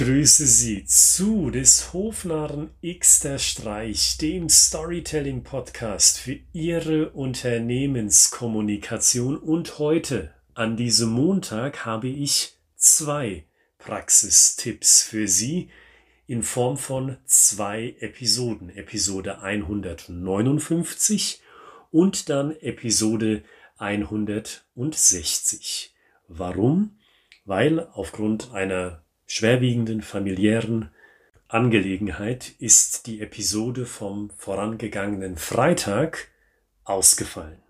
[0.00, 9.36] grüße Sie zu des Hofnarren X der Streich, dem Storytelling Podcast für Ihre Unternehmenskommunikation.
[9.36, 13.44] Und heute, an diesem Montag, habe ich zwei
[13.76, 15.68] Praxistipps für Sie
[16.26, 18.70] in Form von zwei Episoden.
[18.70, 21.42] Episode 159
[21.90, 23.42] und dann Episode
[23.76, 25.94] 160.
[26.26, 26.96] Warum?
[27.44, 30.90] Weil aufgrund einer schwerwiegenden familiären
[31.46, 36.26] Angelegenheit ist die Episode vom vorangegangenen Freitag
[36.82, 37.62] ausgefallen.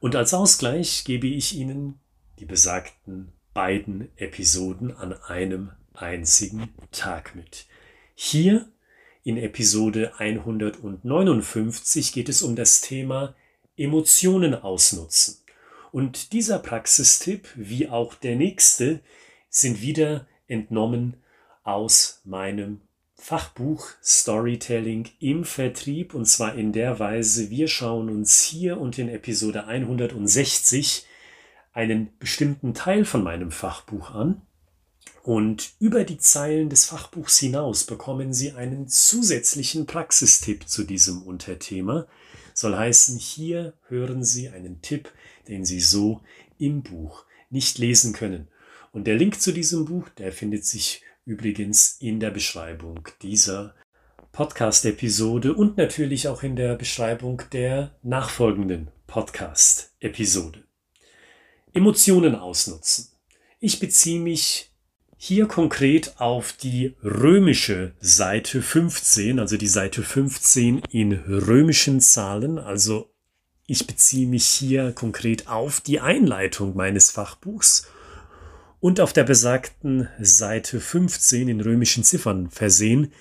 [0.00, 2.00] Und als Ausgleich gebe ich Ihnen
[2.38, 7.66] die besagten beiden Episoden an einem einzigen Tag mit.
[8.14, 8.66] Hier
[9.22, 13.34] in Episode 159 geht es um das Thema
[13.76, 15.36] Emotionen ausnutzen.
[15.92, 19.00] Und dieser Praxistipp, wie auch der nächste,
[19.50, 21.16] sind wieder entnommen
[21.62, 22.80] aus meinem
[23.14, 29.08] Fachbuch Storytelling im Vertrieb und zwar in der Weise, wir schauen uns hier und in
[29.08, 31.06] Episode 160
[31.72, 34.42] einen bestimmten Teil von meinem Fachbuch an
[35.24, 42.06] und über die Zeilen des Fachbuchs hinaus bekommen Sie einen zusätzlichen Praxistipp zu diesem Unterthema.
[42.52, 45.10] Soll heißen, hier hören Sie einen Tipp,
[45.48, 46.20] den Sie so
[46.58, 48.48] im Buch nicht lesen können.
[48.94, 53.74] Und der Link zu diesem Buch, der findet sich übrigens in der Beschreibung dieser
[54.30, 60.62] Podcast-Episode und natürlich auch in der Beschreibung der nachfolgenden Podcast-Episode.
[61.72, 63.08] Emotionen ausnutzen.
[63.58, 64.70] Ich beziehe mich
[65.16, 72.58] hier konkret auf die römische Seite 15, also die Seite 15 in römischen Zahlen.
[72.58, 73.12] Also
[73.66, 77.88] ich beziehe mich hier konkret auf die Einleitung meines Fachbuchs
[78.84, 83.14] und auf der besagten Seite 15 in römischen Ziffern versehen,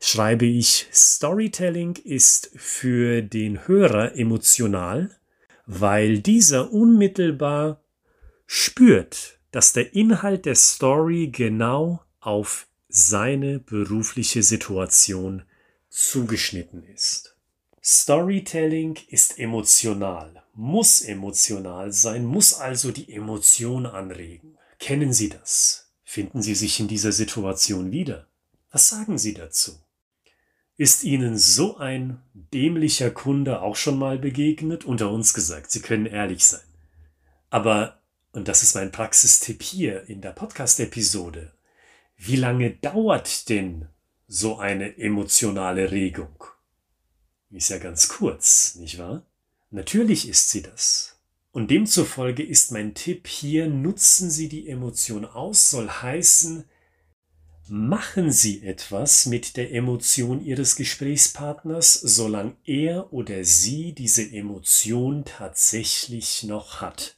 [0.00, 5.10] schreibe ich, Storytelling ist für den Hörer emotional,
[5.66, 7.82] weil dieser unmittelbar
[8.46, 15.42] spürt, dass der Inhalt der Story genau auf seine berufliche Situation
[15.88, 17.34] zugeschnitten ist.
[17.82, 24.57] Storytelling ist emotional, muss emotional sein, muss also die Emotion anregen.
[24.78, 25.92] Kennen Sie das?
[26.04, 28.26] Finden Sie sich in dieser Situation wieder?
[28.70, 29.78] Was sagen Sie dazu?
[30.76, 34.84] Ist Ihnen so ein dämlicher Kunde auch schon mal begegnet?
[34.84, 36.60] Unter uns gesagt, Sie können ehrlich sein.
[37.50, 38.00] Aber,
[38.32, 41.52] und das ist mein Praxistipp hier in der Podcast-Episode,
[42.16, 43.88] wie lange dauert denn
[44.26, 46.44] so eine emotionale Regung?
[47.50, 49.24] Ist ja ganz kurz, nicht wahr?
[49.70, 51.17] Natürlich ist sie das.
[51.58, 56.62] Und demzufolge ist mein Tipp hier, nutzen Sie die Emotion aus, soll heißen,
[57.66, 66.44] machen Sie etwas mit der Emotion Ihres Gesprächspartners, solange er oder sie diese Emotion tatsächlich
[66.44, 67.16] noch hat.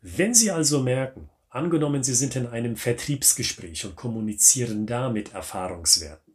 [0.00, 6.31] Wenn Sie also merken, angenommen Sie sind in einem Vertriebsgespräch und kommunizieren da mit Erfahrungswerten,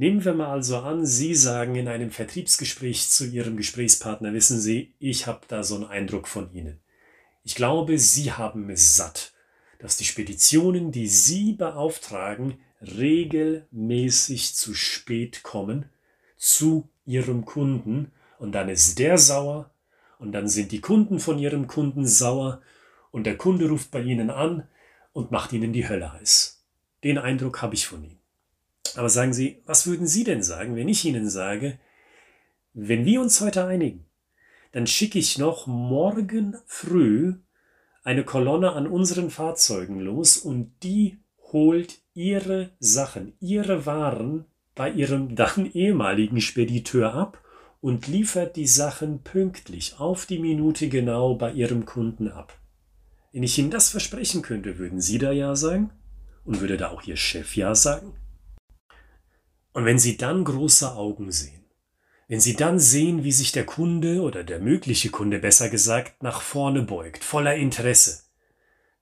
[0.00, 4.94] Nehmen wir mal also an, Sie sagen in einem Vertriebsgespräch zu Ihrem Gesprächspartner, wissen Sie,
[4.98, 6.80] ich habe da so einen Eindruck von Ihnen.
[7.44, 9.34] Ich glaube, Sie haben es satt,
[9.78, 15.84] dass die Speditionen, die Sie beauftragen, regelmäßig zu spät kommen
[16.38, 19.70] zu Ihrem Kunden und dann ist der sauer
[20.18, 22.62] und dann sind die Kunden von Ihrem Kunden sauer
[23.10, 24.66] und der Kunde ruft bei Ihnen an
[25.12, 26.64] und macht Ihnen die Hölle heiß.
[27.04, 28.19] Den Eindruck habe ich von Ihnen.
[28.96, 31.78] Aber sagen Sie, was würden Sie denn sagen, wenn ich Ihnen sage,
[32.72, 34.06] wenn wir uns heute einigen,
[34.72, 37.34] dann schicke ich noch morgen früh
[38.02, 41.18] eine Kolonne an unseren Fahrzeugen los und die
[41.52, 47.42] holt ihre Sachen, ihre Waren bei ihrem dann ehemaligen Spediteur ab
[47.80, 52.58] und liefert die Sachen pünktlich auf die Minute genau bei ihrem Kunden ab.
[53.32, 55.90] Wenn ich Ihnen das versprechen könnte, würden Sie da ja sagen?
[56.44, 58.12] Und würde da auch Ihr Chef ja sagen?
[59.72, 61.64] Und wenn Sie dann große Augen sehen,
[62.28, 66.42] wenn Sie dann sehen, wie sich der Kunde oder der mögliche Kunde besser gesagt nach
[66.42, 68.22] vorne beugt, voller Interesse,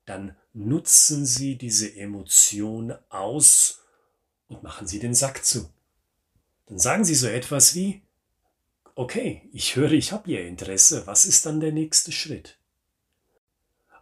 [0.07, 3.81] dann nutzen Sie diese Emotion aus
[4.49, 5.69] und machen Sie den Sack zu.
[6.67, 8.03] Dann sagen Sie so etwas wie,
[8.95, 12.59] okay, ich höre, ich habe Ihr Interesse, was ist dann der nächste Schritt?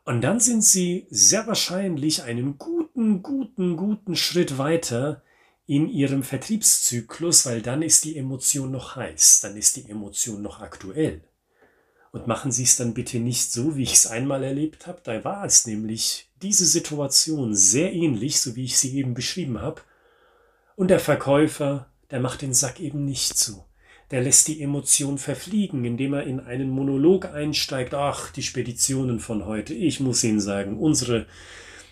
[0.04, 5.22] Und dann sind Sie sehr wahrscheinlich einen guten, guten, guten Schritt weiter
[5.66, 10.60] in ihrem Vertriebszyklus, weil dann ist die Emotion noch heiß, dann ist die Emotion noch
[10.60, 11.22] aktuell.
[12.12, 15.00] Und machen Sie es dann bitte nicht so, wie ich es einmal erlebt habe.
[15.02, 19.82] Da war es nämlich diese Situation sehr ähnlich, so wie ich sie eben beschrieben habe.
[20.76, 23.64] Und der Verkäufer, der macht den Sack eben nicht zu.
[24.10, 27.92] Der lässt die Emotion verfliegen, indem er in einen Monolog einsteigt.
[27.92, 29.74] Ach, die Speditionen von heute.
[29.74, 31.26] Ich muss Ihnen sagen, unsere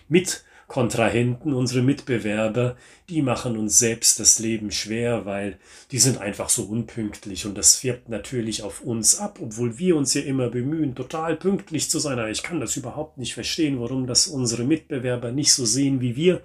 [0.07, 2.75] mit Kontrahenten, unsere Mitbewerber,
[3.09, 5.59] die machen uns selbst das Leben schwer, weil
[5.91, 10.15] die sind einfach so unpünktlich und das wirkt natürlich auf uns ab, obwohl wir uns
[10.15, 12.17] ja immer bemühen, total pünktlich zu sein.
[12.17, 16.15] Aber ich kann das überhaupt nicht verstehen, warum das unsere Mitbewerber nicht so sehen wie
[16.15, 16.41] wir.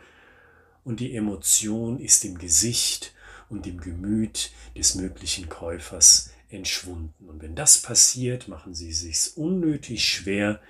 [0.84, 3.14] Und die Emotion ist im Gesicht
[3.48, 7.28] und im Gemüt des möglichen Käufers entschwunden.
[7.28, 10.60] Und wenn das passiert, machen sie sich unnötig schwer,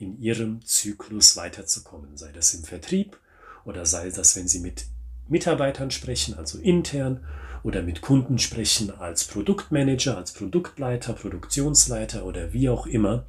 [0.00, 3.18] in ihrem Zyklus weiterzukommen, sei das im Vertrieb
[3.64, 4.86] oder sei das, wenn Sie mit
[5.28, 7.20] Mitarbeitern sprechen, also intern,
[7.62, 13.26] oder mit Kunden sprechen als Produktmanager, als Produktleiter, Produktionsleiter oder wie auch immer.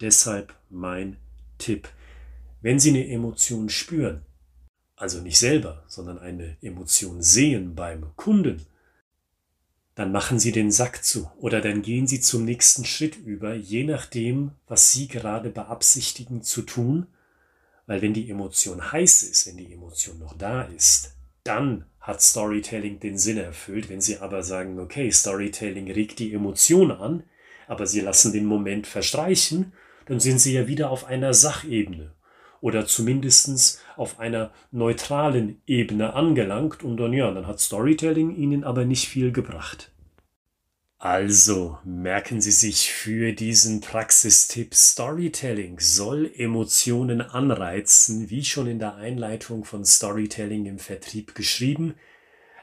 [0.00, 1.16] Deshalb mein
[1.58, 1.88] Tipp.
[2.60, 4.22] Wenn Sie eine Emotion spüren,
[4.96, 8.66] also nicht selber, sondern eine Emotion sehen beim Kunden,
[9.98, 13.82] dann machen Sie den Sack zu oder dann gehen Sie zum nächsten Schritt über, je
[13.82, 17.08] nachdem, was Sie gerade beabsichtigen zu tun.
[17.86, 23.00] Weil wenn die Emotion heiß ist, wenn die Emotion noch da ist, dann hat Storytelling
[23.00, 23.88] den Sinn erfüllt.
[23.88, 27.24] Wenn Sie aber sagen, okay, Storytelling regt die Emotion an,
[27.66, 29.72] aber Sie lassen den Moment verstreichen,
[30.06, 32.14] dann sind Sie ja wieder auf einer Sachebene
[32.60, 38.84] oder zumindestens auf einer neutralen Ebene angelangt und dann ja, dann hat Storytelling ihnen aber
[38.84, 39.92] nicht viel gebracht.
[41.00, 48.96] Also merken Sie sich für diesen Praxistipp Storytelling soll Emotionen anreizen, wie schon in der
[48.96, 51.94] Einleitung von Storytelling im Vertrieb geschrieben,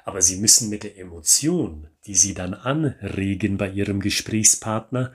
[0.03, 5.13] aber Sie müssen mit der Emotion, die Sie dann anregen bei Ihrem Gesprächspartner,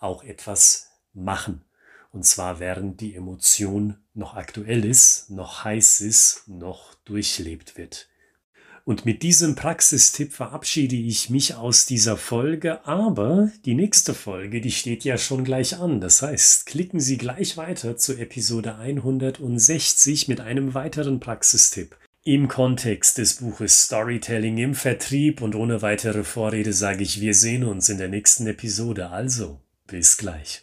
[0.00, 1.65] auch etwas machen.
[2.16, 8.08] Und zwar während die Emotion noch aktuell ist, noch heiß ist, noch durchlebt wird.
[8.86, 14.70] Und mit diesem Praxistipp verabschiede ich mich aus dieser Folge, aber die nächste Folge, die
[14.70, 16.00] steht ja schon gleich an.
[16.00, 21.98] Das heißt, klicken Sie gleich weiter zu Episode 160 mit einem weiteren Praxistipp.
[22.24, 27.64] Im Kontext des Buches Storytelling im Vertrieb und ohne weitere Vorrede sage ich, wir sehen
[27.64, 29.10] uns in der nächsten Episode.
[29.10, 30.62] Also, bis gleich.